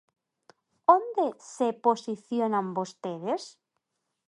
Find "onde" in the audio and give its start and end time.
0.97-1.27